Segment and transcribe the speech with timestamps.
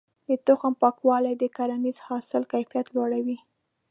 [0.27, 3.37] د تخم پاکوالی د کرنیز حاصل کيفيت لوړوي.